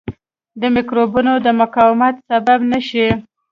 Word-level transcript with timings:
د 0.61 0.63
مکروبونو 0.75 1.33
د 1.45 1.47
مقاومت 1.61 2.15
سبب 2.29 2.59
نه 2.71 2.79
شي. 2.87 3.07